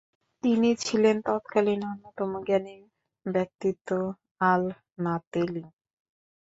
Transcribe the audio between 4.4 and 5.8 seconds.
আল নাতেলী।